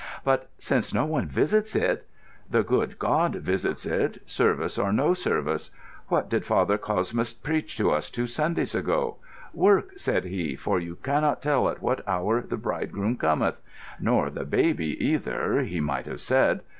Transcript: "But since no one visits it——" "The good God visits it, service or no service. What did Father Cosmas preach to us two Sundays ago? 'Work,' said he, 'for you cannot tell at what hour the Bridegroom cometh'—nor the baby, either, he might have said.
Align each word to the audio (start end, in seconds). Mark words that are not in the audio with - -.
"But 0.23 0.49
since 0.57 0.95
no 0.95 1.05
one 1.05 1.27
visits 1.27 1.75
it——" 1.75 2.07
"The 2.49 2.63
good 2.63 2.97
God 2.97 3.35
visits 3.35 3.85
it, 3.85 4.17
service 4.27 4.79
or 4.79 4.91
no 4.91 5.13
service. 5.13 5.69
What 6.07 6.27
did 6.27 6.43
Father 6.43 6.79
Cosmas 6.79 7.33
preach 7.33 7.77
to 7.77 7.91
us 7.91 8.09
two 8.09 8.25
Sundays 8.25 8.73
ago? 8.73 9.17
'Work,' 9.53 9.91
said 9.99 10.25
he, 10.25 10.55
'for 10.55 10.79
you 10.79 10.95
cannot 11.03 11.39
tell 11.39 11.69
at 11.69 11.83
what 11.83 12.01
hour 12.07 12.41
the 12.41 12.57
Bridegroom 12.57 13.15
cometh'—nor 13.15 14.31
the 14.31 14.43
baby, 14.43 14.99
either, 15.05 15.61
he 15.61 15.79
might 15.79 16.07
have 16.07 16.19
said. 16.19 16.61